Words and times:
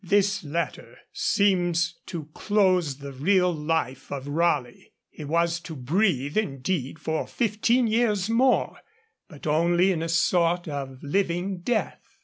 This 0.03 0.43
letter 0.43 0.97
seems 1.13 1.99
to 2.07 2.27
close 2.33 2.97
the 2.97 3.11
real 3.13 3.53
life 3.53 4.11
of 4.11 4.27
Raleigh. 4.27 4.93
He 5.11 5.23
was 5.23 5.59
to 5.59 5.75
breathe, 5.75 6.35
indeed, 6.37 6.97
for 6.97 7.27
fifteen 7.27 7.85
years 7.85 8.27
more, 8.27 8.79
but 9.27 9.45
only 9.45 9.91
in 9.91 10.01
a 10.01 10.09
sort 10.09 10.67
of 10.67 11.03
living 11.03 11.59
death. 11.59 12.01